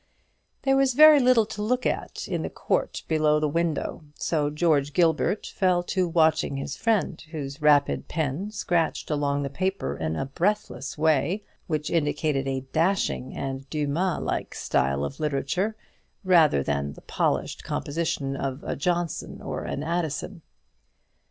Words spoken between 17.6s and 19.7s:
composition of a Johnson or